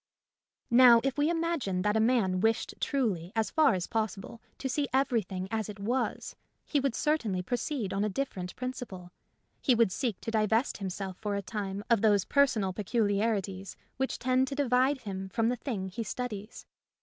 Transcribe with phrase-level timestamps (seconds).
[0.71, 4.87] Now if we imagine that a man wished truly, as far as possible, to see
[4.91, 6.35] everything as it was,
[6.65, 9.11] he would certainly proceed on a different principle.
[9.61, 14.47] He would seek to divest himself for a time of those personal peculiarities which tend
[14.47, 16.65] to divide him from the thing he studies.